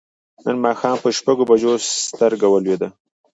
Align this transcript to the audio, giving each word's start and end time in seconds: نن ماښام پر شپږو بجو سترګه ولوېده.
نن 0.45 0.57
ماښام 0.65 0.95
پر 1.03 1.11
شپږو 1.17 1.47
بجو 1.49 1.71
سترګه 2.07 2.47
ولوېده. 2.49 2.87